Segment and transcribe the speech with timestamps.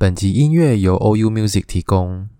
[0.00, 2.30] 本集音乐由 OU Music 提供。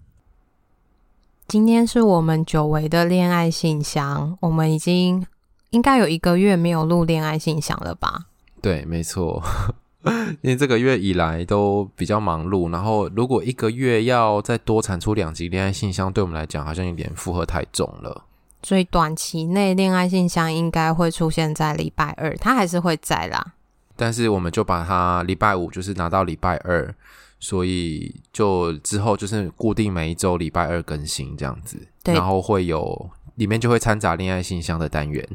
[1.46, 5.27] 今天是我们久违的恋爱信箱，我们已经
[5.68, 8.29] 应该有一个月没有录恋爱信箱了吧？
[8.63, 9.43] 对，没错，
[10.41, 18.25] 因为这个月以来都比较忙碌，然后如果一个月要再多产出两集恋爱信箱，对我们来讲好像有点负荷太重了。
[18.63, 23.53] 所以短期内恋爱信箱应该会出现在礼拜二，它还是会在啦。
[23.96, 26.95] 但是我们就把它礼拜五就是拿到礼拜二。
[27.40, 35.27] 所以就之后就是固定每一周礼拜二更新这样子，对，然后会有里面就会掺杂恋爱信箱的单元。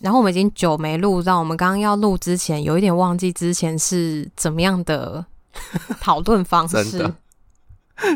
[0.00, 5.24] 然后我们已经久没录，让我们刚刚要录之前有一点忘记之前是怎么样的
[6.00, 6.82] 讨论方式。
[6.90, 7.14] 真的，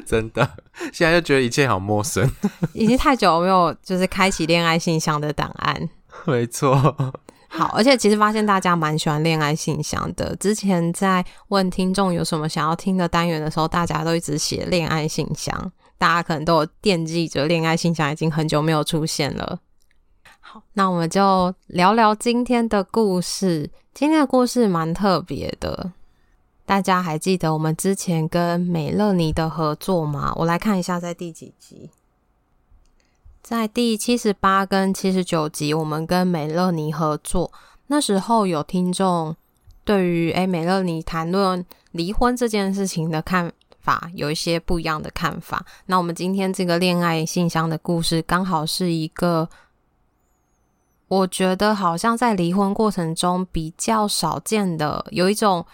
[0.04, 0.50] 真的，
[0.92, 2.28] 现在就觉得一切好陌生，
[2.74, 5.88] 已经太久没有就是开启恋爱信箱的档案。
[6.26, 7.12] 没错。
[7.50, 10.36] 好，而且其实发现大家蛮喜欢恋爱信箱的。
[10.36, 19.58] 之前在问听众有什么想要听的单元的时候，大家都一直写恋爱信箱，大家可能都有惦记着恋爱信箱，已经很久没有出现了。
[20.40, 23.70] 好，那我们就聊聊今天的故事。
[23.94, 25.92] 今天的故事蛮特别的，
[26.64, 30.32] 大家还记得我们之前跟美乐妮的合作吗？
[30.36, 31.90] 我来看一下，在第几集。
[33.42, 37.50] 在第七十八跟七十九集，我们跟美乐妮合作。
[37.86, 39.34] 那时候有听众
[39.84, 43.50] 对于诶美乐妮谈论离婚这件事情的看
[43.80, 45.64] 法有一些不一样的看法。
[45.86, 49.48] 那我们今天这个恋爱信箱的故事，刚好是一个
[51.06, 55.64] 我觉得好像在离婚过程中比较少见的，有一种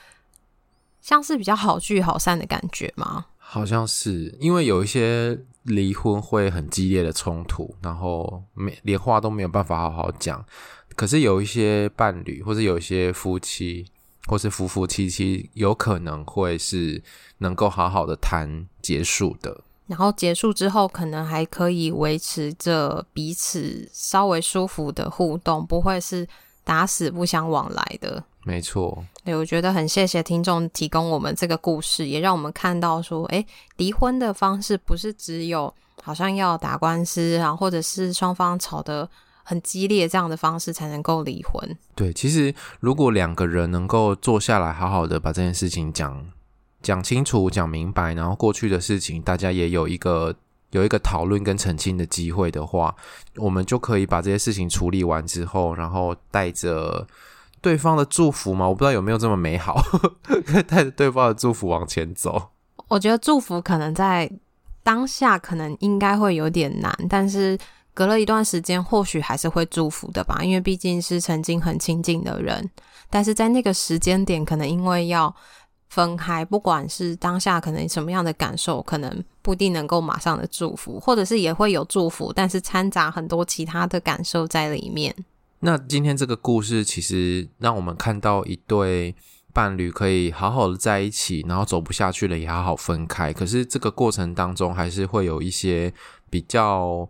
[1.00, 3.26] 像是比较好聚好散的感觉吗？
[3.38, 5.40] 好像是，因为有一些。
[5.64, 10.44] 离婚会很激烈的冲突，然后没连话都没有办法好好讲。
[10.96, 13.84] 可是有一些伴侣，或是有一些夫妻，
[14.26, 17.02] 或是夫夫妻妻，有可能会是
[17.38, 19.62] 能够好好的谈结束的。
[19.86, 26.26] 然后结束之后，可能还可以维持着彼此稍微舒服的互动，不会是
[26.62, 28.24] 打死不相往来的。
[28.46, 33.42] 没错，对，我觉得很谢谢听众提供我们这个故事，也让我们看到说，哎，
[33.78, 35.72] 离婚的方式不是只有
[36.02, 39.08] 好像要打官司啊，或者是双方吵得
[39.42, 41.78] 很激烈这样的方式才能够离婚。
[41.94, 46.26] 对，其实如果两个人能够坐下来，好好的把这件事情讲
[46.82, 50.34] 讲清楚、讲明白，然后过去的事情大家也有一个
[50.72, 52.94] 有一个讨论跟澄清的机会的话，
[53.36, 57.06] 我们就可以把这些事情处理完之后，然后带着。
[57.64, 58.68] 对方的祝福吗？
[58.68, 59.80] 我不知道有没有这么美好，
[60.68, 62.50] 带着对方的祝福往前走。
[62.88, 64.30] 我觉得祝福可能在
[64.82, 67.58] 当下可能应该会有点难，但是
[67.94, 70.40] 隔了一段时间，或许还是会祝福的吧。
[70.42, 72.70] 因为毕竟是曾经很亲近的人，
[73.08, 75.34] 但是在那个时间点，可能因为要
[75.88, 85.14] 分开，不管是当下可能什么样的感受，可能不一定能够马上的祝福，或者是也会有祝福，但是掺杂很多其他的感受在里面。
[85.60, 89.14] 那今天这个故事其实让我们看到一对
[89.52, 93.32] 伴侣可以好好的在一起，然后走不下去了也好好分开。
[93.32, 95.90] 可是这个过程当中还是会有一些
[96.28, 97.08] 比较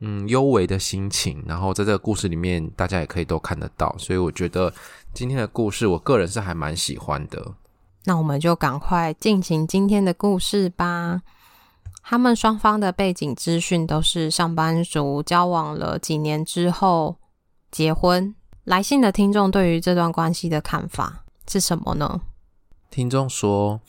[0.00, 3.94] 嗯幽微的心情，然后在这个故事里面大家也可以都看得到。
[3.98, 4.70] 所以我觉得
[5.14, 7.54] 今天的故事我个人是还蛮喜欢的。
[8.04, 11.22] 那我们就赶快进行今天的故事吧。
[12.02, 17.16] 他们双方的背景资讯都是上班族，交往了几年之后。
[17.70, 18.34] 结婚
[18.64, 22.20] 来信的听众对于这段关系的看法是什么呢？
[22.90, 23.80] 听众说，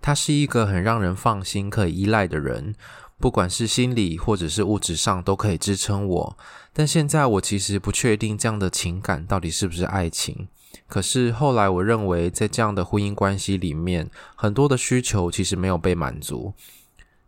[0.00, 2.74] 他是一个很让人放心、可以依赖的人，
[3.18, 6.38] 不管是心理或者是物质上都可以支撑我。
[6.72, 10.48] 但现在我其实不确定这样的情感到底是不是爱情。
[10.86, 16.54] 可是后来我认为，在这样的婚姻关系里面，很多的需求其实没有被满足。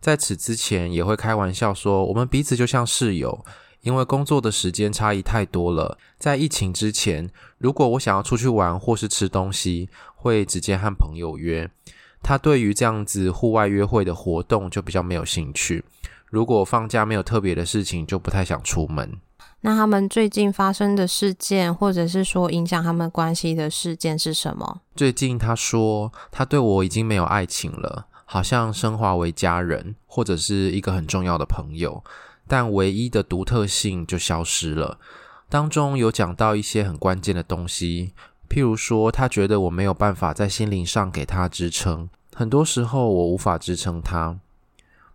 [0.01, 3.45] 在此之前，也会开玩笑说，我们彼此就像室友。
[3.83, 11.71] 因为工作的时间差异太多了，在疫情之前，如果我想要出去玩或是吃东西，会直接和朋友约。
[12.23, 15.85] 他对于这样子户外约会的活动就比较没有兴趣。
[16.27, 19.19] 如果放假没有特别的事情，就不太想出门。
[19.63, 24.81] 那他们最近发生的事件，或者是说影响他们关系的事件是什么？
[24.95, 28.07] 最近他说，他对我已经没有爱情了。
[28.33, 32.05] 好像升华为家人，或者是一个很重要的朋友，
[32.51, 34.99] 但唯一的独特性就消失了。
[35.49, 38.13] 当中有讲到一些很关键的东西，
[38.49, 44.37] 譬如说，他觉得我没有办法在心灵上给他支撑，很多时候我无法支撑他。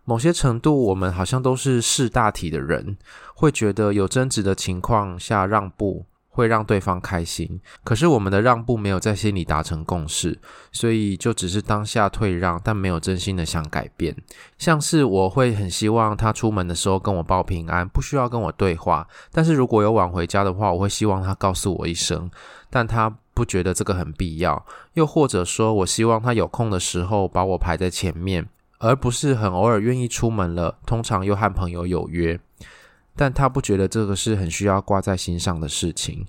[0.06, 2.96] 某些程度，我们好像都是识大体的人，
[3.34, 6.06] 会觉得有争执的情况下让步
[6.36, 7.58] 会让对方开心。
[7.82, 10.38] 可是我们的让步没有在心里达成共识，
[10.70, 14.14] 所以就只是当下退让，但没有真心的想改变。
[14.58, 19.08] 像是我会很希望他出门的时候跟我报平安，不需要跟我对话。
[19.32, 22.30] 但是如果有晚回家的话，我会希望他告诉我一声，
[22.68, 24.64] 但他不觉得这个很必要。
[24.92, 28.46] 又或者说我希望他有空的时候把我排在前面。
[28.78, 32.38] 而不是很偶尔愿意出门了，通常又和朋友有约，
[33.16, 36.24] 但他不觉得这个是很需要挂在心上的事情。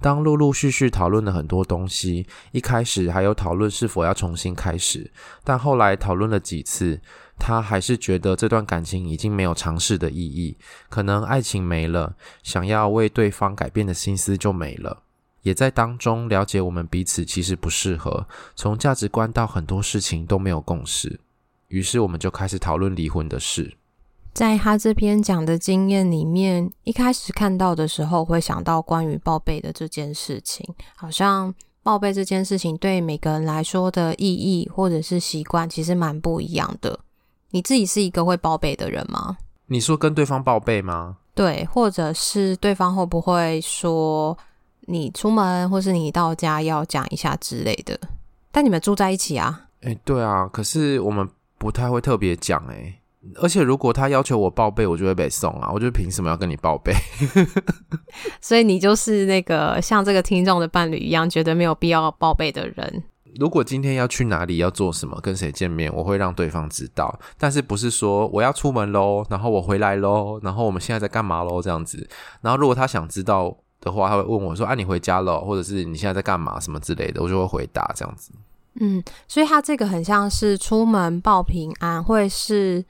[0.00, 5.08] 当陆陆续续讨论了很多东西，一开始还有讨论是否要重新开始，
[5.44, 7.00] 但后来讨论了几次，
[7.38, 10.58] 他还是觉得这段感情已经没有尝试的意义，
[10.88, 15.04] 可能爱情没了，想要为对方改变的心思就没了，
[15.42, 21.20] 也在当中了解我们彼此其实不适合，从价值观到很多事情都没有共识。
[21.68, 23.72] 于是我们就开始讨论离婚的事。
[24.32, 36.98] 在他这篇讲的经验里面，一开始看到的时候会想到关于报备的这件事情，好像报备这件事情对每个人来说的意义或者是习惯其实蛮不一样的。
[37.50, 39.36] 你自己是一个会报备的人吗？
[39.66, 41.18] 你说跟对方报备吗？
[41.34, 44.36] 对，或者是对方会不会说
[44.86, 47.98] 你出门或是你到家要讲一下之类的？
[48.50, 49.68] 但你们住在一起啊？
[49.82, 51.28] 诶，对啊，可是我们。
[51.58, 52.92] 不太会特别讲诶，
[53.40, 55.70] 而且如果他要求我报备，我就会被送啊！
[55.72, 56.92] 我就凭什么要跟你报备？
[58.40, 63.04] 所以你就是那个像这个听众的伴侣一样，觉得没有必要报备的人。
[63.38, 72.06] 如果今天要去哪里，要做什么，跟谁见面，我会让对方知道，但是不是说我要出门喽，然后我回来喽，然后我们现在在干嘛喽这样子。
[72.42, 78.32] 然后如果他想知道的话，他会问我说：“啊，你回家了，或者是你现在在干嘛什么之类的？”我就会回答这样子。
[78.80, 82.84] 嗯，所以他这个很像是出门报平安，会是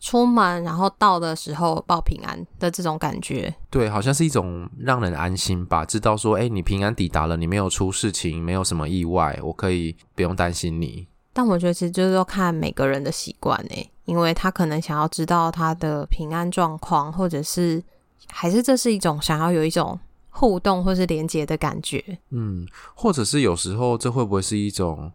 [0.00, 3.54] 出门然后到的时候报平安的这种感觉。
[3.70, 11.06] 对，好像是一种让人安心吧，知道说，哎，你平安抵达了，你没有出事情，没有什么意外，我可以不用担心你。
[11.32, 17.80] 但我觉得其实就是说看每个人的习惯诶，因为他可能想要知道他的平安状况，或者是
[18.28, 19.98] 还是这是一种想要有一种。
[20.32, 22.64] 互动或是连接的感觉，嗯，
[22.94, 25.10] 或者是有时候这会不会是一种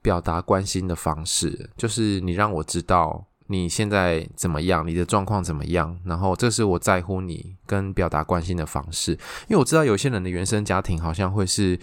[0.00, 1.68] 表达关心的方式？
[1.76, 9.12] 就是你让我知道你现在怎么样，你的状况怎么样，然后这是我在乎你跟表达关心的方式。
[9.12, 11.78] 因为我知道有些人的原生家庭好像会是，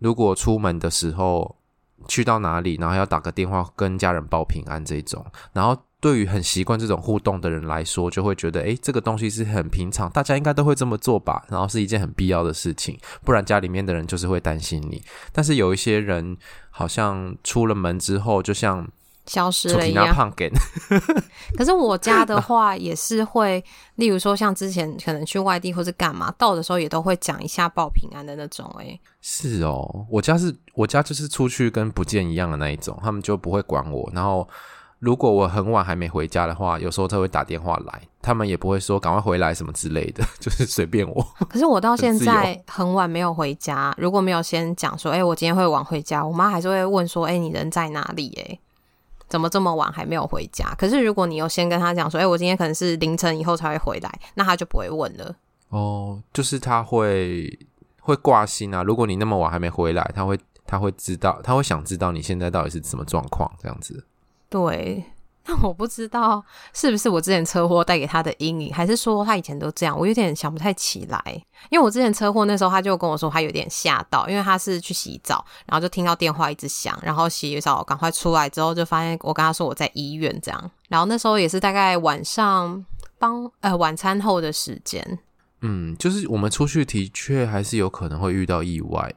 [0.00, 1.56] 如果出门的时候
[2.08, 5.80] 去到哪里，然后要打个电话跟家人报平安这种，然后。
[6.02, 15.00] 对于很习惯这种互动的人来说，就会觉得，诶，这个东西是很平常，大家应该都会这么做吧，然后是一件很必要的事情，不然家里面的人就是会担心你。
[15.30, 16.36] 但是有一些人
[16.70, 18.84] 好像出了门之后，就像
[19.26, 20.14] 消失了一样。
[21.56, 23.62] 可是我家的 话也是会，
[23.96, 28.66] 例如说像之前可能去外地或是干嘛，到的时候也都会讲一下报平安的那种。
[28.78, 34.48] 诶，是哦，我家是我家就是出去跟不见一样的那一种，他们就不会管我，然后。
[34.98, 41.26] 如果我很晚还没回家的话，有时候他会打电话来，他们也不会说赶快回来什么之类的， 就是随便我。
[41.48, 48.32] 可是我到现在很晚没有回家，如果没有先讲说，哎、欸，我今天会晚回家，我妈还是会问说，哎、欸，你人在哪里？
[48.46, 48.56] 哎，
[49.32, 50.74] 怎么这么晚还没有回家？
[50.76, 55.34] 可是如果你有先跟他讲说，哎、欸，我今天可能是凌晨以后才会回来，那他就不会问了。
[55.70, 57.58] 哦，就是他会
[58.00, 58.82] 会挂心啊。
[58.82, 64.04] 如果你那么晚还没回来，他会他会知道，他会想知道你现在到底是什么状况，这样子。
[64.50, 65.02] 对，
[65.46, 69.98] 那我不知道是不是我之前车祸带给他的阴影，还是说他以前都这样？
[69.98, 71.20] 我有点想不太起来。
[71.68, 80.70] 因为我之前车祸那时候，他就跟我说他有点吓到，因为他是去洗澡，然后就听到电话一直响，然后洗澡赶快出来之后，就发现我跟他说我在医院这样。
[80.88, 82.84] 然后那时候也是大概晚上
[83.18, 85.18] 帮呃晚餐后的时间。
[85.62, 89.12] 嗯，就是我们出去的确还是有可能会遇到意外。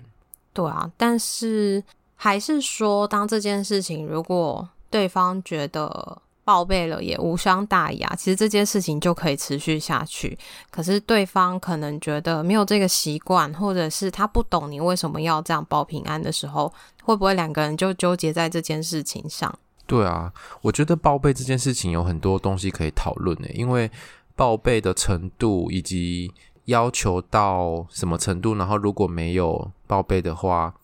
[0.54, 1.84] 对啊，但是
[2.16, 4.68] 还是说，当这件事情如果。
[4.90, 10.38] 对方觉得报备了也无伤大雅，其实这件事情就可以持续下去。
[10.70, 16.72] 可是对方可能觉得没有这个习惯，或者是他不懂你为什么要这样报平安的时候，
[17.04, 19.58] 会不会两个人就纠结在这件事情上？
[19.88, 23.90] 对啊，我觉得报备这件事情有很多东西可以讨论的，因为
[24.36, 26.32] 报备的程度以及
[26.66, 30.76] 要求到什么程度，然后如果没有报备的话，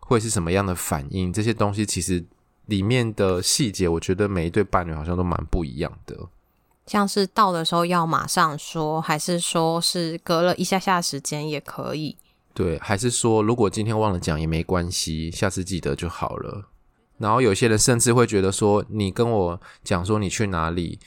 [0.00, 1.32] 会是什么样的反应？
[1.32, 2.24] 这些东西其实。
[2.66, 6.16] 里面的细节，我觉得每一对伴侣好像都蛮不一样的。
[6.86, 12.16] 像是到的时候要马上说，还是说是隔了一下下时间也可以？
[12.52, 16.68] 对，还是说如果今天忘了讲也没关系，下次记得就好了。
[17.16, 20.98] 然后有些人甚至会觉得说，你跟我讲说你去哪里，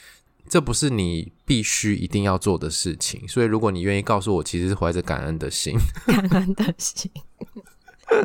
[0.49, 3.27] 这不是你必须一定要做的事情。
[3.27, 7.11] 所以如果你愿意告诉我，其实是怀着感恩的心， 感恩的心，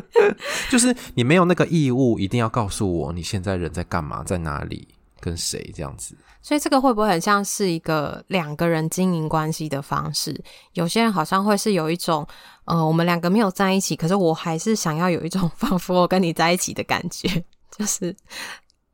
[0.71, 4.87] 就是你没有那个义务一定要告诉我你现在人在干嘛，在哪里。
[5.23, 6.17] 跟谁这样子？
[6.41, 10.37] 所以这个会不会很像是一个两个人经营关系的方式？
[10.73, 12.27] 有些人好像会是有一种，
[12.65, 18.13] 呃，我们两个没有在一起，可是我还是想要有一种仿佛我跟你在一起的感觉， 就是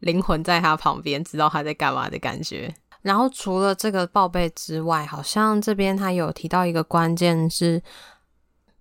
[0.02, 2.72] 灵魂在他旁边，知道他在干嘛的感觉。
[3.02, 7.82] 然后除了这个报备之外，好像这边他有提到一个关键是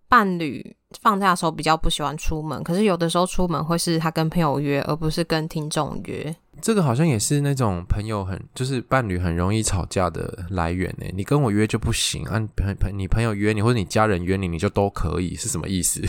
[0.06, 0.76] 伴侣。
[1.02, 6.34] 放假的时候比较不喜欢出门，可是有的时候出门会是他跟朋友约，而不是跟听众约。
[6.62, 11.06] 这个好像也是那种朋友很就是伴侣很容易吵架的来源呢。
[11.14, 16.00] 你跟我约就不行，按朋朋你朋友约你或者你家人约你，你就都可以，是什么意思？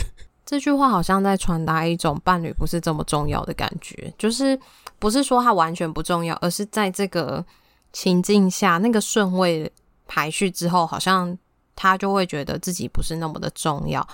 [0.46, 4.58] 这句话好像在传达一种伴侣不是这么重要的感觉，就是
[4.98, 7.44] 不是说他完全不重要，而是在这个
[7.92, 9.70] 情境下那个顺位
[10.08, 11.36] 排序之后，好像
[11.76, 14.04] 他就会觉得自己不是那么的重要。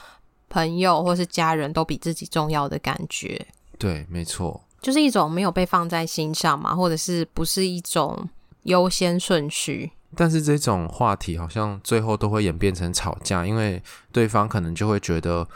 [0.57, 3.47] 朋友或是家人都比自己重要的感觉，
[3.77, 8.27] 对，没错，就是一种没有被放在心上嘛，或者是不是一种
[8.63, 9.91] 优先顺序。
[10.15, 15.47] 但是这种话题好像最后都会演变成吵架，因为对方可能就会觉得，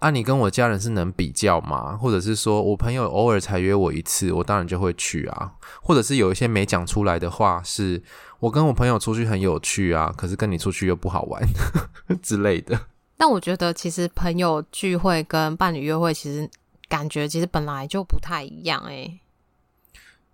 [0.00, 1.96] 啊，你跟我家人是能比较吗？
[1.96, 5.52] 或者是说我朋友偶尔才约我一次，我当然就会去啊。
[5.80, 8.02] 或者是有一些没讲出来的话，是
[8.40, 11.40] 我跟我朋友出去很有趣啊，可是跟你出去又不好玩
[12.20, 12.76] 之类的。
[13.20, 16.48] 但我觉得，其实朋友聚会跟伴侣约会，其实
[16.88, 19.20] 感觉其实本来就不太一样诶。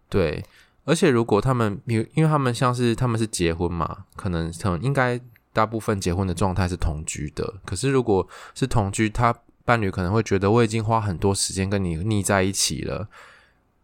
[0.08, 0.44] 对，
[0.84, 5.20] 而且如果他们，因为因为他们像是他们是结婚嘛，可能可能应该
[5.52, 7.54] 大部分结婚的状态是同居的。
[7.64, 8.24] 可是如果
[8.54, 13.08] 是同居，他伴侣可能会觉得我已经花很多时间跟你腻在一起了，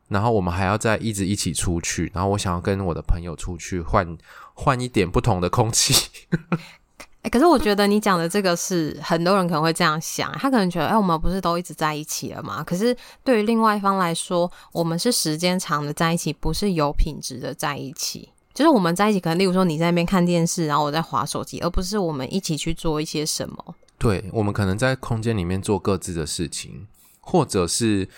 [0.06, 4.16] 然后我们还要再一直一起出去，然后我想要跟我的朋友出去换
[4.54, 5.92] 换一点不同的空气。
[7.23, 12.64] 欸，可是我觉得你讲的这个是很多人可能会这样想，他可能觉得，哎，我们不是都一直在一起了吗？
[12.64, 18.29] 可是对于另外一方来说，我们是时间长的在一起，不是有品质的在一起。
[18.52, 23.75] 就是我们在一起，可能例如说你在那边看电视，然后我在划手机，而不是我们一起去做一些什么。
[23.99, 26.88] 对，我们可能在空间里面做各自的事情，
[27.21, 28.09] 或者是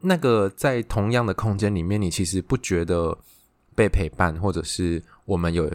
[0.00, 3.16] 那个在同样的空间里面，你其实不觉得
[3.74, 5.70] 被陪伴，或者是我们有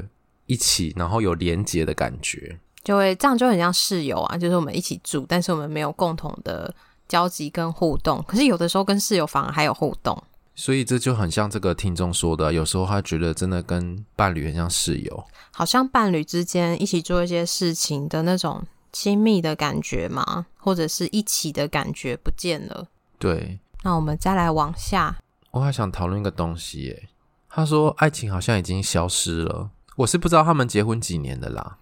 [0.46, 2.60] 一起，然后有连结的感觉。
[2.88, 6.74] 就会这样就很像室友啊，就是我们一起住，但是我们没有共同的
[7.06, 8.24] 交集跟互动。
[8.25, 10.24] 可是有的时候跟室友反而还有互动，
[10.56, 22.88] 所以这就很像这个听众说的，有时候他觉得真的跟伴侣很像室友，好像伴侣之间一起做一些事情的那种亲密的感觉嘛，或者是一起的感觉不见了。
[23.20, 25.17] 对，那我们再来往下，
[25.51, 27.10] 我还想讨论一个东西耶。
[27.50, 31.79] 他说爱情好像已经消失了，我是不知道他们结婚几年的啦。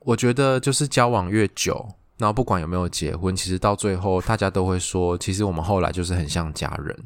[0.00, 1.86] 我觉得就是交往越久，
[2.18, 6.96] 然后不管有没有结婚，其实到最后大家都会说，其实我们后来就是很像家人，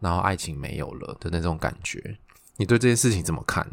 [0.00, 2.18] 然后爱情没有了的那种感觉。
[2.56, 3.66] 你对这件事情怎么看？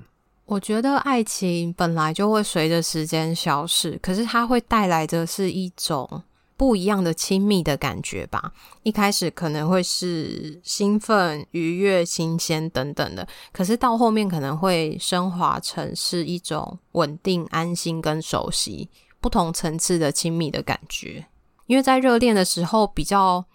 [0.46, 6.24] 我觉得爱情本来就会随着时间消逝，可是它会带来的是一种。
[6.60, 8.52] 不一样的亲密的感觉吧，
[8.84, 18.90] 一开始可能会是兴奋、愉悦、新鲜等等的，可是到后面可能会升华成是一种稳定、安心跟熟悉，
[19.22, 21.26] 不同层次的亲密的感觉。
[21.68, 23.46] 因为在热恋的时候，比较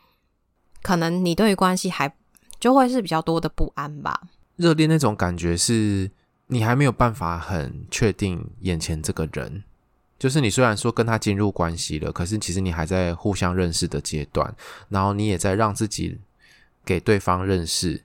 [0.82, 2.10] 可能你对于关系还
[2.58, 4.18] 就会是比较多的不安吧。
[4.56, 6.10] 热恋那种感觉是
[6.46, 9.64] 你还没有办法很确定眼前这个人。
[10.24, 14.56] 就是你虽然说跟他进入关系了，可是其实你还在互相认识的阶段，
[14.88, 16.18] 然后你也在让自己
[16.82, 18.02] 给对方认识，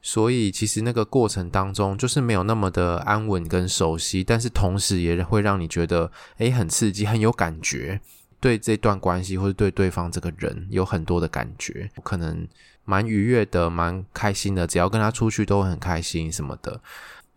[0.00, 8.00] 所以其实那个过程当中就是没有那么的安稳跟熟悉，但是同时也会让你觉得诶很刺激，很有感觉，
[8.38, 12.46] 对这段关系或者对对方这个人有很多的感觉，可能
[12.84, 16.80] 蛮愉悦的，蛮开心的，只要跟他出去都会很开心什么的。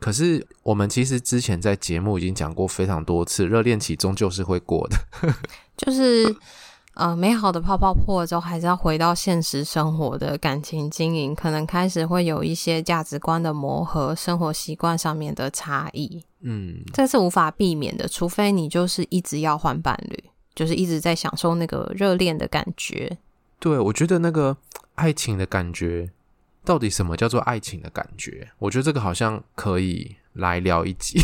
[0.02, 4.98] 可是，我们其实之前在节目已经讲过非常多次，热恋期终究是会过的。
[5.78, 6.36] 就是，
[6.96, 16.24] 呃，美好的泡泡破了之后，还是要回到现实生活的感情经营，可能开始会有一些价值观的磨合，生活习惯上面的差异。
[16.40, 20.24] 嗯，这是无法避免的，除非你就是一直要换伴侣，
[20.56, 23.20] 就是一直在享受那个热恋的感觉。
[23.60, 24.58] 对，我觉得那个
[24.96, 26.10] 爱情的感觉。
[26.64, 28.48] 到底什么叫做爱情的感觉？
[28.60, 31.20] 我觉得这个好像可以来聊一集。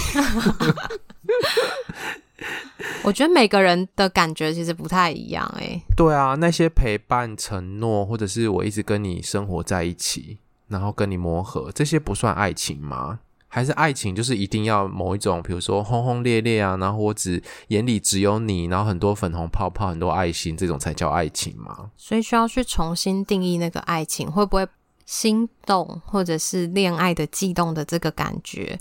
[3.03, 5.82] 我觉得每个人的感觉其实不太一样，欸，诶。
[5.96, 13.20] 对啊，那些陪伴、承诺，或者是我一直跟你生活在一起，然后跟你磨合，这些不算爱情吗？
[13.48, 21.89] 还是爱情就是一定要某一种，比如说轰轰烈烈啊，然后我只眼里只有你，然后很多粉红泡泡、很多爱心，这种才叫爱情吗？
[21.96, 24.67] 所以需要去重新定义那个爱情，会不会
[25.07, 28.77] 心动，或者是恋爱的悸动的这个感觉，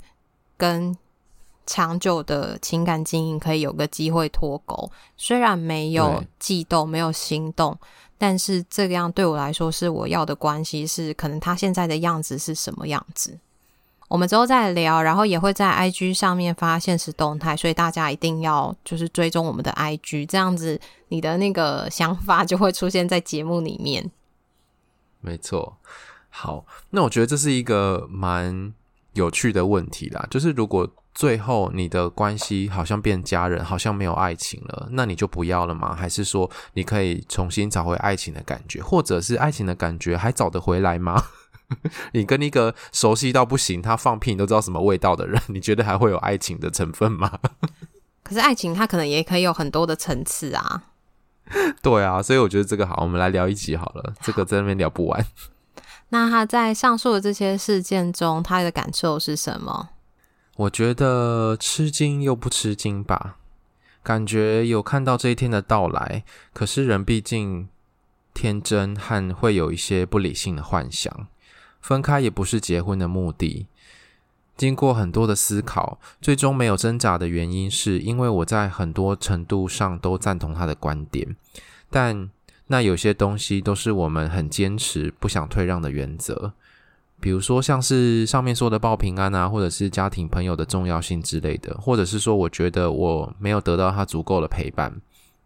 [0.57, 0.95] 跟
[1.65, 4.91] 长久的情感经营可以有个机会脱钩？
[5.15, 7.77] 虽然没有悸动，没有心动，
[8.17, 13.39] 但是这个样对我来说是我要的关系，是可能他现在的样子是什么样子？
[14.09, 24.11] 我们之后再聊，然后也会在 IG 上面发现实动态，所以大家一定要就是追踪我们的 IG，这样子你的那个想法就会出现在节目里面。
[25.19, 25.75] 没错，
[26.39, 28.71] 好，那我觉得这是一个蛮
[29.13, 35.95] 有趣的问题啦，就是如果最后你的关系好像变家人，好像没有爱情了，那你就不要了吗？
[35.95, 41.23] 还是说你可以重新找回爱情的感觉，或者是爱情的感觉还找得回来吗？
[42.13, 47.39] 你跟一个熟悉到不行，他放屁你都知道什么味道的人，你觉得还会有爱情的成分吗？
[48.21, 50.83] 可是爱情它可能也可以有很多的层次啊。
[51.81, 54.13] 对啊，所以我觉得这个好，我们来聊一集好了。
[54.21, 55.25] 这个在那边聊不完。
[56.09, 59.89] 那他在上述的这些事件中，他的感受是什么？
[60.55, 63.37] 我觉得吃惊又不吃惊吧，
[64.01, 66.23] 感觉有看到这一天的到来。
[66.53, 67.67] 可是人毕竟
[68.33, 71.27] 天真和会有一些不理性的幻想。
[71.79, 73.67] 分开也不是结婚的目的。
[74.57, 81.35] 经过很多的思考，最终没有挣扎的原因，是因为我在很多程度上都赞同他的观点，
[81.91, 82.29] 但
[82.67, 86.53] 那有些东西都是我们很坚持、不想退让的原则。
[87.19, 94.93] 比如说，像是上面说的报平安啊，或者是家庭朋友的重要性之类的，或者是说，我觉得我没有得到他足够的陪伴，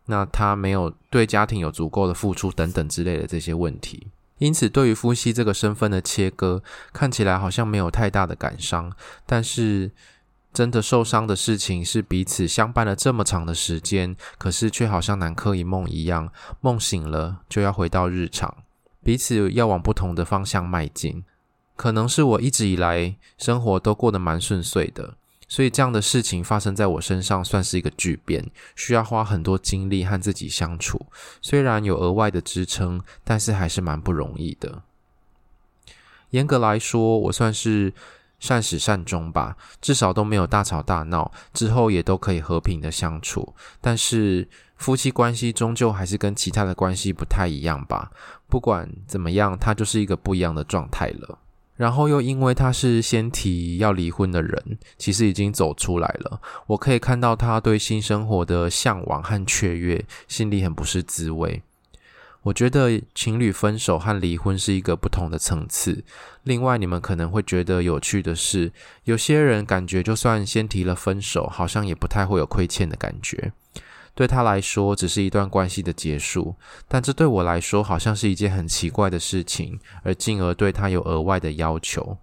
[0.07, 4.07] 那他没有对家庭有足够的付出等等之类的这些问题。
[4.39, 8.91] 因此，对于夫妻这个身份的切割，看起来好像没有太大的感伤，
[9.25, 9.91] 但是
[10.53, 18.57] 真的受伤的事情是彼此相伴了这么长的时间，可是却好像南柯一梦一样，梦醒了就要回到日常，
[19.03, 21.23] 彼此要往不同的方向迈进。
[21.75, 25.15] 可能是我一直以来生活都过得蛮顺遂的。
[25.47, 31.07] 所以这样的事情发生在我身上，算是一个巨变，需要花很多精力和自己相处。
[31.41, 34.83] 虽然有额外的支撑，但是还是蛮不容易的。
[36.29, 37.93] 严格来说，我算是
[38.41, 43.55] 善始善终吧，至少都没有大吵大闹，之后也都可以和平的相处。
[43.79, 48.11] 但是夫妻关系终究还是跟其他的关系不太一样吧。
[48.49, 51.37] 不管怎么样，他就是一个不一样的状态了。
[51.77, 56.41] 然后又因为他是先提要离婚的人，其实已经走出来了。
[56.67, 61.63] 我可以看到他对新生活的向往和雀跃，心里很不是滋味。
[62.43, 66.03] 我觉得情侣分手和离婚是一个不同的层次。
[66.43, 68.71] 另外，你们可能会觉得有趣的是，
[69.03, 73.53] 有些人感觉就算先提了分手，好像也不太会有亏欠的感觉。
[74.13, 76.55] 对他来说，只是一段关系的结束，
[76.87, 82.17] 但这对我来说好像是一件很奇怪的事情，而进而对他有额外的要求。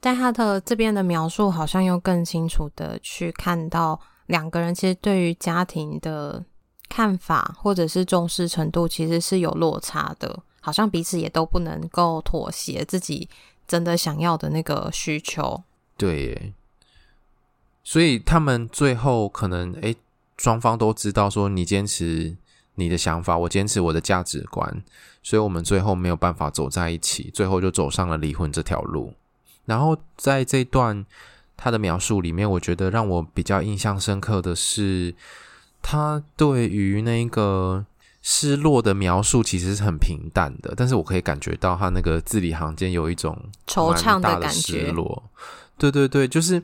[0.00, 6.44] 在他的这边的描述，好像又更清楚的去看到两个人其实对于家庭的
[6.94, 13.28] 看法或者是重视程度，其实是有落差的，好像彼此也都不能够妥协自己
[13.66, 15.64] 真的想要的那个需求。
[15.96, 16.52] 对，
[17.82, 19.96] 所以他们最后可能诶。
[20.36, 22.36] 双方都知道，说你坚持
[22.74, 24.82] 你的想法，我坚持我的价值观，
[25.22, 29.14] 所以我们最后没有办法走在一起，最后就走上了离婚这条路。
[29.64, 31.06] 然后在这段
[31.56, 35.14] 他的描述里面，我觉得让我比较印象深刻的是，
[35.84, 37.86] 他对于那个
[38.22, 44.86] 失落的描述其实是很平淡的，但是我可以感觉到他那个字里行间有一种惆怅的感觉。
[44.86, 45.22] 失落。
[45.76, 46.62] 对对对，就是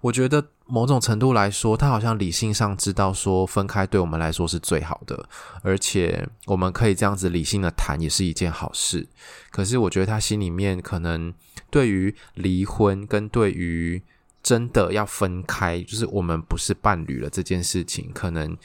[0.00, 0.46] 我觉得。
[0.72, 5.28] 某种程度来说，他好像理性上知道说分开对我们来说是最好的，
[5.62, 9.04] 而且我们可以这样子理性的谈也是一件好事。
[9.50, 11.34] 可是我觉得他心里面可能
[11.70, 14.00] 对于离婚跟对于
[14.42, 18.56] 真的要分开，就是我们不是伴侣了这件事情，可能。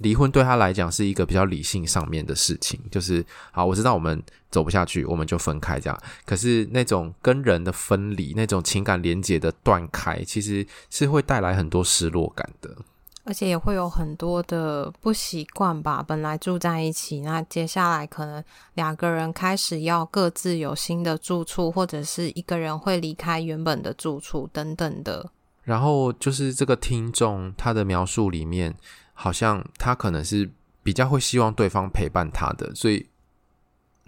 [0.00, 5.98] 离婚对他来讲是一个比较理性上面的事情，就是好，我知道我们走不下去，我们就分开这样。
[6.26, 12.76] 可是那种跟人的分离，那种情感连接的断开，其实是会带来很多失落感的。
[13.26, 16.02] 而且也会有很多的不习惯吧。
[16.06, 18.42] 本来住在一起，那接下来可能
[18.74, 25.28] 两个人开始要各自有新的住处，或者是一个人会离开原本的住处等等的。
[25.64, 28.72] 然后就是这个听众他的描述里面，
[29.12, 30.48] 好像他可能是
[30.84, 33.08] 比较会希望对方陪伴他的，所以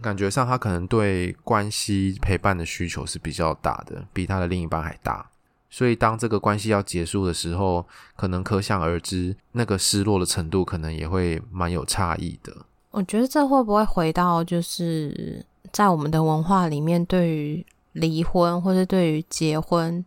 [0.01, 5.29] 感觉上他可能对关系陪伴的需求是比较大的，比他的另一半还大。
[5.71, 12.53] 所以当这个关系要结束的时候，可能可想而知，那个失落的程度可能也会蛮有差异的。
[12.91, 20.05] 我觉得这会不会回到就是在我们的文化里面，对于离婚或是对于结婚。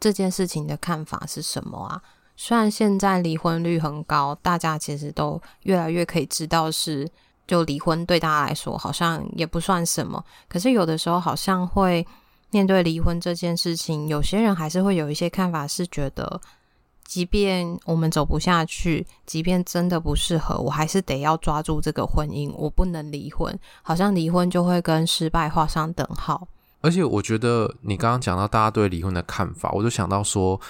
[0.00, 2.00] 这件事情的看法是什么啊？
[2.34, 7.06] 虽然现在离婚率很高，大家其实都越来越可以知道是，
[7.46, 10.24] 就离婚对大家来说好像也不算什么。
[10.48, 12.06] 可是有的时候好像会
[12.50, 16.40] 面对离婚这件事情，有些人还是会有一些看法，是觉得，
[17.04, 23.56] 即便我们走不下去，即便真的不适合，我还是得要抓住这个婚姻，我不能离婚。
[23.82, 26.46] 好像离婚就会跟失败画上等号。
[26.80, 30.60] 而且我觉得你刚刚讲到大家对离婚的看法，我就想到说，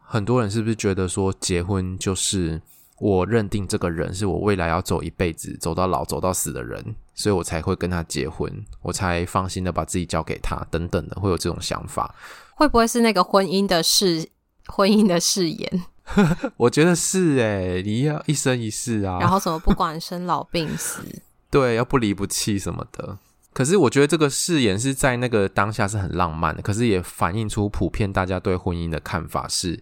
[0.00, 2.60] 很多人是不是觉得说结婚就是
[2.98, 8.50] 我认定这个人是我未来要走一辈子、走到老、走到死的人，所以我才会跟他结婚，
[8.82, 12.14] 我才放心的把自己交给他，等等的，会有这种想法。
[12.54, 14.28] 会不会是那个婚姻的誓
[14.66, 15.82] 婚姻的誓言？
[16.56, 21.00] 我觉得是诶，你要一生一世啊，然后什么不管生老病死，
[21.50, 23.18] 对，要不离不弃什么的。
[23.52, 29.80] 可是我觉得这个誓言是在那个当下是很浪漫的，可是也反映出普遍大家对婚姻的看法是：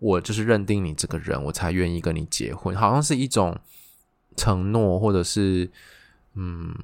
[0.00, 3.56] 我就是认定你这个人，我才愿意跟你结婚，好像是一种
[4.36, 5.70] 承诺，或者是
[6.34, 6.74] 嗯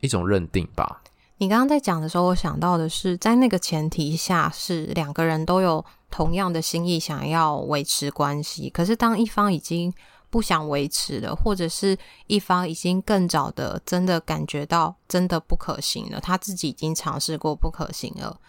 [0.00, 1.02] 一种认定吧。
[1.38, 8.70] 你刚刚在讲的时候，我想到的是，在那个前提下，是两个人都有同样的心意，想要维持关系。
[8.70, 9.92] 可是当一方已经
[10.30, 18.40] 不想维持了，或者是一方已经更早的真的感觉到真的不可行了，他自己已经尝试过不可行了，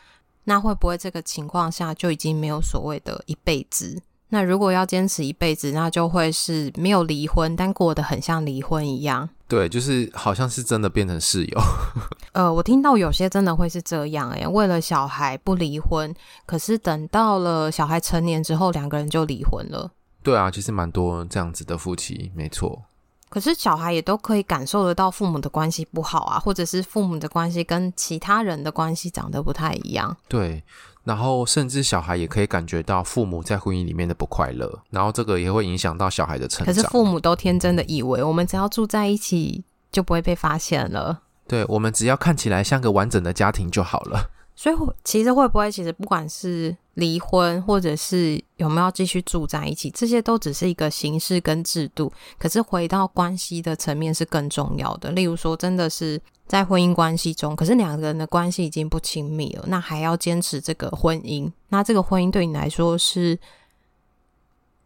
[0.46, 4.02] 那会不会这个情况下就已经没有所谓的一辈子？
[4.30, 9.30] 那如果要坚持一辈子，那就会是没有离婚，但过得很像离婚一样。
[9.48, 11.60] 对，就是好像是真的变成室友。
[12.34, 16.14] 呃，我听到有些真的会是这样，哎，为了小孩不离婚，
[16.46, 19.90] 可是等到了小孩成年之后，两个人就离婚了。
[20.22, 22.84] 对啊，其实蛮多这样子的夫妻，没错。
[23.30, 30.16] 可是小孩也都可以感受得到父母的关系不好啊，或者是父母的关系跟其他人的关系长得不太一样。
[30.30, 30.64] 对，
[31.08, 36.66] 然后甚至小孩也可以感觉到父母在婚姻里面的不快乐，然后这个也会影响到小孩的成长。
[36.66, 41.22] 可是父母都天真的以为，我们只要住在一起就不会被发现了。
[41.48, 44.30] 对，我们只要看起来像个完整的家庭就好了。
[44.54, 52.12] 所以，其实会不会，其实不管是离婚，或者是有没有继续住在一起，这些都只是一个形式跟制度。
[52.40, 55.12] 可是回到关系的层面是更重要的。
[55.12, 61.52] 例如说，真的是在婚姻关系中，可是两个人的关系已经不亲密了，那还要坚持这个婚姻？
[61.70, 63.38] 那这个婚姻对你来说是，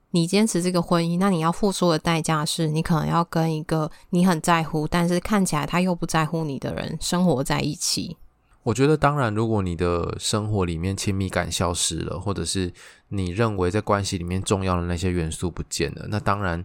[0.10, 8.18] 你坚持这个婚姻，那你要付出的代价是你可能要跟一个你很在乎，但是看起来他又不在乎你的人生活在一起。
[8.64, 12.72] 我觉得，当然，如果你的生活里面亲密感消失了，或者是
[13.10, 16.64] 你认为在关系里面重要的那些元素不见了，那当然，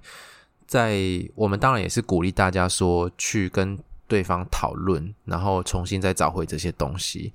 [0.66, 1.00] 在
[1.34, 7.32] 我们当然也是鼓励大家说去跟对方讨论，然后重新再找回这些东西。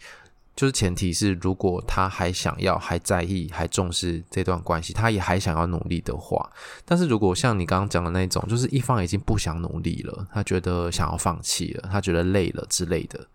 [0.54, 6.48] 就是前提是，如果他还想要、还在意、还重视这段关系，他也还想要努力的话，
[6.86, 13.26] 但是如果像你刚刚讲的那种，就是一方已经不想努力了，他觉得想要放弃了，他觉得累了之类的。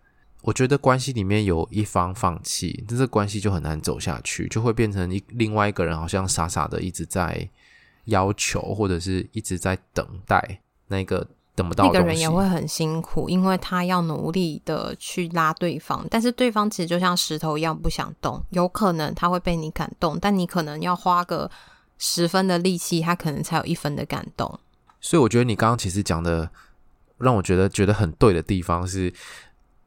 [0.47, 7.45] 我觉得关系里面有一方放弃，这个关系就很难走下去，就会变成一另外一个人好像傻傻的一直在
[8.05, 11.91] 要求，或者是一直在等待那个等不到的。
[11.91, 18.41] 那个人也会很辛苦，因为他要努力的去拉对方，但是对方其实就像石头一样不想动。
[18.51, 21.51] 有可能他会被你感动，但你可能要花个
[21.97, 24.57] 十分的力气，他可能才有一分的感动。
[25.01, 26.49] 所以我觉得你刚刚其实讲的
[27.17, 29.13] 让我觉得觉得很对的地方是。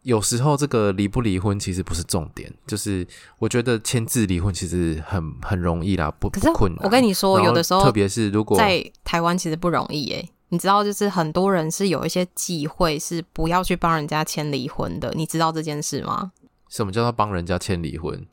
[0.02, 3.06] 有时候这个离不离婚其实不是重点，就是
[3.38, 6.84] 我觉得签字离婚其实很很容易啦，不，不困难。
[6.84, 10.30] 我跟你说，有的时候，特别是如果在台湾其实不容易诶。
[10.52, 15.12] 你知道，就是很多人是有一些忌讳，是不要去帮人家签离婚的。
[15.14, 16.32] 你知道这件事吗？
[16.68, 18.26] 什么叫做帮人家签离婚？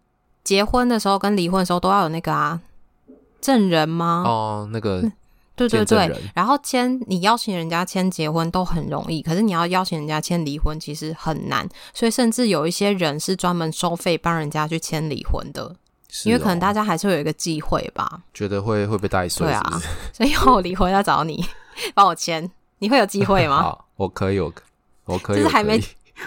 [0.43, 2.59] 结婚的时候跟离婚的时候都要有那个啊
[3.39, 4.23] 证人吗？
[4.25, 5.11] 哦，那个。
[5.57, 15.63] 对对对，然后签你邀请人家签结婚都很容易，可是你要邀请人家签离婚其实很难，所以甚至有一些人是专门收费帮人家去签离婚的。
[15.63, 15.75] 哦、
[16.23, 19.81] 因为可能大家还是会有一个忌讳吧，觉得会会被带碎，对啊，
[20.13, 21.43] 所以以后我离婚要找你
[21.93, 23.61] 帮我签，你会有机会吗？
[23.63, 24.61] 好，我可以，我可
[25.05, 25.81] 我可以，就是还没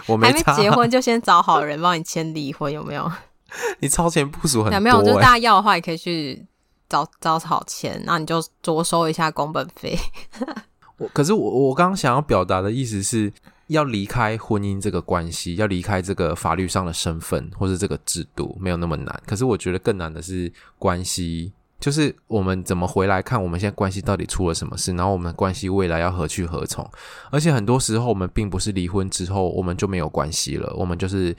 [0.06, 3.10] 我没还没结婚 就先找好人帮你签离婚，有没有？
[3.80, 6.46] 你超前部署很多、欸，没有，就是大家要的话也可以去
[6.90, 9.96] 找找草钱，那你就多收一下工本费。
[10.98, 13.32] 我可是我我刚刚想要表达的意思是
[13.68, 19.22] 要离开婚姻这个关系，要离开这个法律上的身份或是这个制度，没有那么难。
[19.26, 26.86] 可是我觉得更难的是关系，就是我们怎么回来看我们现在关系到底出了什么事，然后我们的关系未来要何去何从？
[27.30, 31.34] 而且很多时候我们并不是离婚之后我们就没有关系了，我们就是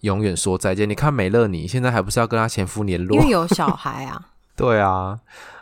[0.00, 0.86] 永远说再见。
[0.86, 3.16] 你看美乐你现在还不是要跟她前夫联络？
[3.16, 4.32] 因为有小孩啊。
[4.58, 5.18] 对啊，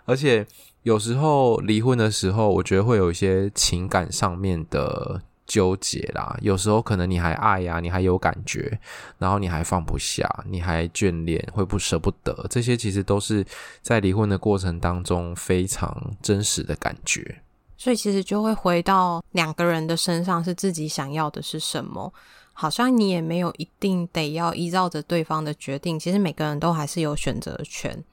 [0.06, 0.44] 而且。
[0.86, 6.38] 有时候离婚的时候，我觉得会有一些情感上面的纠结啦。
[6.40, 8.78] 有时候可能你还爱呀，你还有感觉，
[9.18, 12.46] 然后你还放不下，你还眷恋，会不舍不得。
[12.48, 13.44] 这些其实都是
[13.82, 17.42] 在离婚的过程当中非常真实的感觉。
[17.76, 22.14] 所以其实就会回到两个人的身上，是自己想要的是什么。
[22.52, 25.98] 好像你也没有一定得要依照着对方的决定。
[25.98, 28.04] 其实每个人都还是有选择权。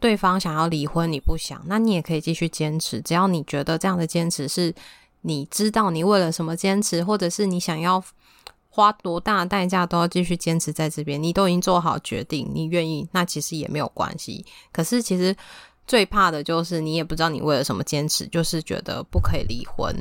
[0.00, 3.00] 对方想要离婚，你不想，那你也可以继续坚持。
[3.02, 4.74] 只要你觉得这样的坚持是
[5.20, 8.02] 你知道你为了什么坚持，或者是你想要
[8.70, 14.44] 花多大的代价都要继续坚持在这边，你都已经做好决定，你愿意，那其实也没有关系。
[14.72, 15.36] 可是其实
[15.86, 19.94] 最怕的就是你也不知道你为了什么坚持，就是觉得不可以离婚，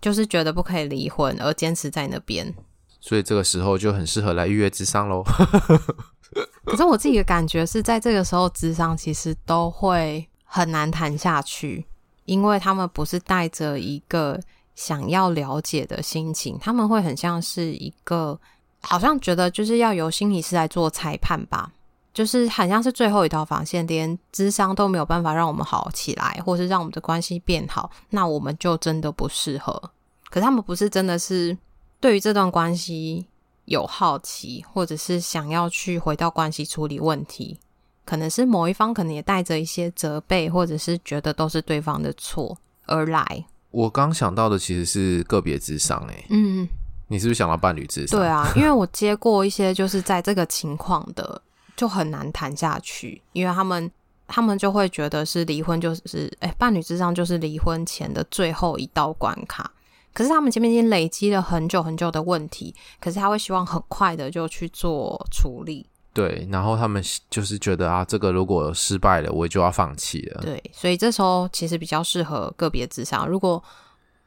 [0.00, 2.52] 就是觉得不可以离婚而坚持在那边。
[3.00, 5.22] 所以这个时候就很适合来预约智商喽。
[6.64, 11.86] 可是我自己的感觉是在这个时候，智商其实都会很难谈下去，
[12.26, 14.38] 因为他们不是带着一个
[14.74, 18.38] 想要了解的心情，他们会很像是一个，
[18.80, 21.72] 好像觉得就是要由心理师来做裁判吧，
[22.12, 29.90] 就是很像是最后一道防线，连智商都没有办法让我们好起来，或是让我们的关系变好，那我们就真的不适合。
[30.28, 31.56] 可他们不是真的是
[32.00, 33.26] 对于这段关系。
[33.70, 37.60] 有好奇，或者是想要去回到关系处理问题，
[38.06, 42.56] 可能是某一方可能也带着一些责备，或者是觉得都是对方的错
[42.86, 43.44] 而来。
[43.70, 46.66] 我刚想到的其实是个别智商，诶，嗯，
[47.08, 48.18] 你是不是想到伴侣智商？
[48.18, 51.42] 对啊， 因为我接过一些就是在这个情况的，
[51.76, 53.90] 就很难谈下去，因为他们
[54.26, 59.70] 他们就会觉得是离婚就是，哎，伴侣智商就是离婚前的最后一道关卡。
[60.12, 65.88] 可是他们前面已经累积了很久很久的问题，可是他会希望很快的就去做处理。
[66.12, 70.40] 对，然后他们就是觉得啊，这个如果失败了，我就要放弃了。
[70.42, 73.28] 对，所以这时候其实比较适合个别智商。
[73.28, 73.62] 如果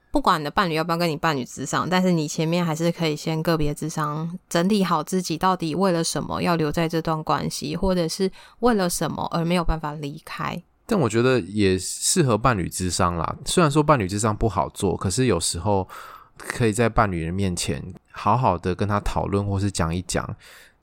[0.10, 10.63] 不管你的伴侣要不要跟你伴侣智商，但是你前面还是可以先个别智商，整理好自己到底为了什么要留在这段关系，或者是为了什么而没有办法离开。
[10.91, 13.34] 但我觉得也适合伴侣咨商啦。
[13.45, 15.88] 虽然说伴侣咨商不好做，可是有时候
[16.36, 20.36] 可以在伴侣的面前好好的跟他讨论，或是讲一讲，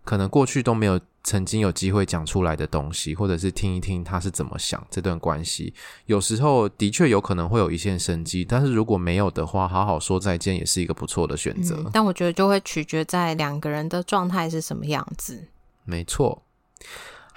[0.04, 5.74] 可能过去都没有曾经有机会讲出来的东西，或者是听一听他是怎么想这段关系。
[6.06, 11.76] 有时候的确有可能会有一线生机，但是如果没有的话，好好说再见也是一个不错的选择。
[11.84, 15.48] 嗯，但我觉得就会取决在两个人的状态是什么样子。
[15.84, 16.42] 没错。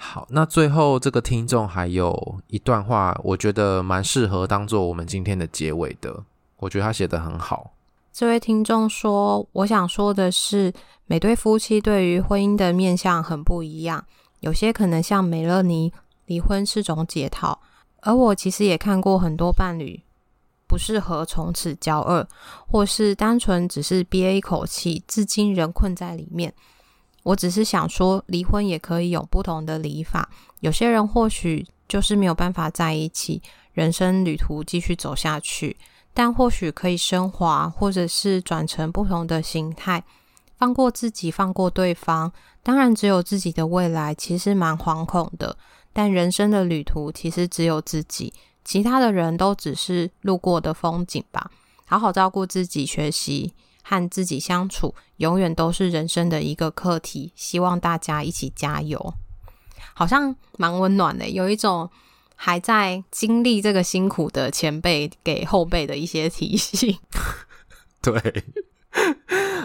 [0.04, 6.24] 好，那最后这个听众还有一段话，我觉得蛮适合当做我们今天的结尾的。
[6.56, 7.70] 我觉得他写得很好。
[8.12, 10.72] 这位听众说：“我想说的是，
[11.06, 14.04] 每对夫妻对于婚姻的面向很不一样，
[14.40, 15.92] 有些可能像美乐妮，
[16.26, 17.60] 离婚是种解套，
[18.00, 20.02] 而我其实也看过很多伴侣
[20.66, 22.28] 不适合从此交恶，
[22.66, 26.52] 或是单纯只是憋一口气，至今仍困在里面。”
[27.22, 30.28] 我只是想说，离婚也可以有不同的离法。
[30.60, 33.40] 有些人或许就是没有办法在一起，
[33.72, 35.76] 人生旅途继续走下去，
[36.12, 40.02] 但或许可以升华，或者是转成不同的形态，
[40.56, 42.32] 放过自己，放过对方。
[42.62, 45.56] 当然，只有自己的未来其实蛮惶恐的，
[45.92, 48.32] 但人生的旅途其实只有自己，
[48.64, 51.50] 其他的人都只是路过的风景吧。
[51.84, 53.52] 好好照顾自己，学习。
[53.82, 57.32] 和自己相处，永远都是人生的一个课题。
[57.34, 59.14] 希望大家一起加油，
[59.94, 61.90] 好像蛮温暖的，有一种
[62.34, 66.98] 还在经历这个辛苦的前辈给后辈的一些提醒。
[68.00, 68.44] 对。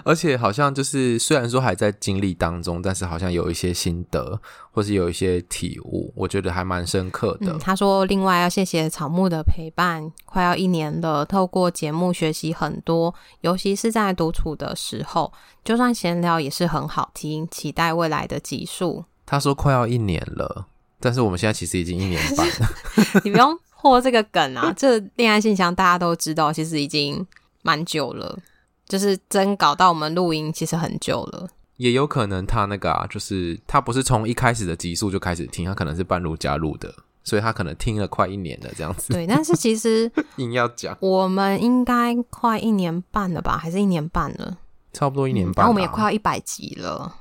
[0.07, 4.39] 而且好像就是，虽然说还在经历当中，但是好像有一些心得，
[4.71, 7.51] 或是有一些体悟，我觉得还蛮深刻的。
[7.51, 15.33] 嗯，他说，另外要谢谢草木的陪伴，快要一年了，透过节目学习很多，尤其是在独处的时候，
[15.65, 17.45] 就算闲聊也是很好听。
[17.51, 20.67] 期待未来的集数，他说快要一年了，
[21.01, 22.69] 但是我们现在其实已经一年半了。
[23.25, 27.27] 你不用破这个梗啊，这恋爱信箱大家都知道，其实已经
[27.61, 28.39] 蛮久了，
[28.87, 31.47] 就是真搞到我们录音其实很久了。
[31.77, 36.91] 也有可能他那个啊，就是他不是从一开始的集数就开始听，他可能是半路加入的，
[37.23, 39.13] 所以他可能听了快一年了这样子。
[39.13, 44.57] 对，但是其实 硬要讲，我们应该快一年半了吧，还是一年半了？
[44.91, 47.15] 差不多一年半，然后我们也快要一百集了，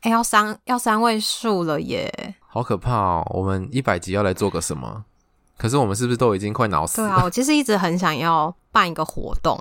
[0.00, 2.34] 哎，要三要三位数了耶！
[2.46, 3.26] 好可怕哦！
[3.34, 5.04] 我们一百集要来做个什么？
[5.58, 7.08] 可是我们是不是都已经快脑死了？
[7.08, 9.60] 对啊，我其实一直很想要办一个活动，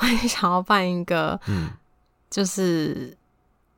[0.00, 1.70] 我也想要办一个，嗯，
[2.28, 3.16] 就是。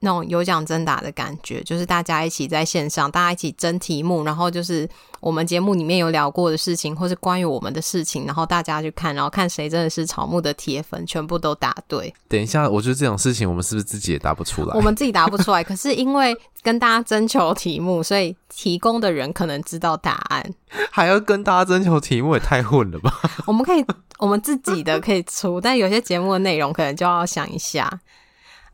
[0.04, 4.88] 那种有奖征答的感觉，就是大家一起在线上，大家一起争题目，然后就是
[5.20, 12.12] 我们节目里面有聊过的事情，或是关于我们的事情，然后大家去看，然后看谁真的是草木的铁粉，全部都答对。
[12.28, 14.74] 等一下，我觉得这种事情我们是不是自己也答不出来？
[14.74, 20.52] 我们自己答不出来，可是因为跟大家征求题目，所以提供的人可能知道答案，
[20.90, 23.20] 还要跟大家征求题目，也太混了吧？
[23.46, 23.84] 我们可以，
[24.18, 28.00] 我们自己的可以出，但有些节目的内容可能就要想一下。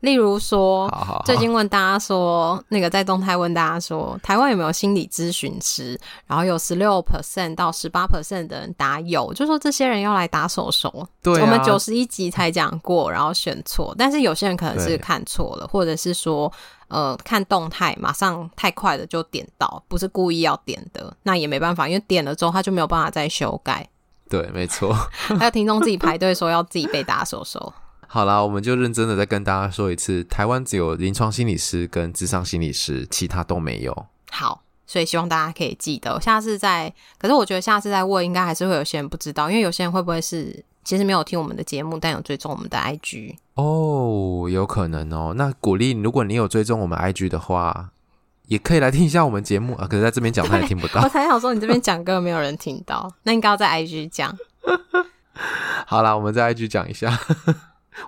[0.01, 5.99] 例如说，好好好，最近问大家说，那个在动态问大家说，台湾有没有心理咨询师？
[6.25, 11.05] 然后有十六 percent 到十八 percent 的人答有，就说这些人要来打手手。
[11.21, 16.49] 对啊，我们九十一集才讲过，然后选错，但是有些人可能是看错了，或者是说，
[16.87, 23.85] 呃，看动态马上太快的就点到，不是故意要点的，那也没办法，因为点了之后他就没有办法再修改。
[24.29, 24.93] 对，没错。
[25.37, 27.73] 还有听众自己排队说要自己被打手手。
[28.11, 34.07] 好啦，我们就认真的再跟大家说一次，台湾只有临床心理师跟智商心理师，其他都没有。
[34.31, 36.91] 好，所以希望大家可以记得，下次再。
[37.19, 45.35] 可是我觉得下次再问，应该还是会有些人不知道，因为有些人会不会是其实没有听我们的节目，但有追踪我们的 IG 哦，有可能哦。
[45.37, 47.91] 那鼓励，如果你有追踪我们 IG 的话，
[48.47, 49.85] 也可以来听一下我们节目啊。
[49.85, 54.35] 可是在这边讲他也听不到， 我才想说你这边讲根本没有人听到，那应该要在 IG 讲。
[55.85, 57.15] 好啦，我们在 IG 讲一下。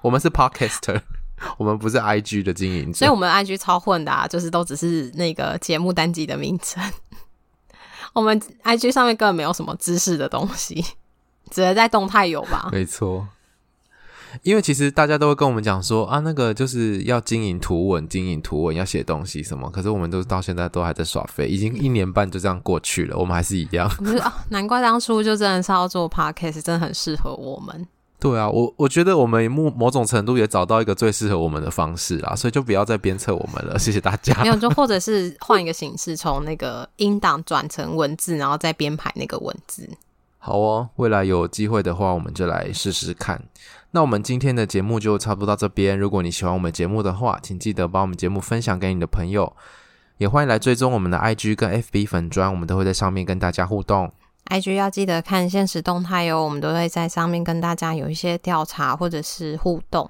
[0.01, 1.01] 我们是 Podcaster，
[1.57, 6.83] 我们不是 IG 的经营者，所以我们 IG 超混的啊，就是都只是那个节目单集的名称。
[8.13, 10.83] 我们 IG 上面根本没有什么知识的东西，
[11.49, 12.69] 只能在动态有吧？
[12.71, 13.27] 没错，
[14.43, 23.89] 因为其实大家都会跟我们讲说啊，那个就是要经营图文，经营图文要写东西什么，可是我们都到现在都还在耍废，已经一年半就这样过去了，我们还是一样。
[23.97, 27.87] 不是啊，难怪当初就真的是要做 Podcast，真的很适合我们。
[28.21, 34.39] 对啊，我我觉得我们某某种程度也找到一个最适合我们的方式啦，所以就不要再鞭策我们了， 谢谢大家。
[34.43, 39.89] 没有，就或者是换一个形式，从那个音档转成文字，然后再编排那个文字。
[40.37, 43.41] 好哦，未来有机会的话，我们就来试试看。
[43.89, 45.97] 那我们今天的节目就差不多到这边。
[45.97, 49.51] 如果你喜欢我们节目的话，请记得把我们节目分享给你的朋友，
[50.19, 54.11] 也欢迎来追踪我们的 IG 跟 FB 粉专，我们都会在上面跟大家互动。
[54.47, 60.09] IG 要记得看现实动态哦，我们都会在上面跟大家有一些调查或者是互动。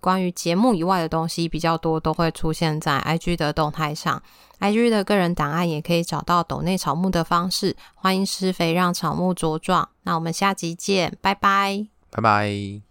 [0.00, 4.20] 关于节目以外的东西比较多，都会出现在 IG 的动态上。
[4.58, 7.76] IG 的个人档案也可以找到斗内草木的方式。
[7.94, 9.88] 欢迎施肥让草木茁壮。
[10.02, 12.82] 那我们下集见，拜拜，拜拜。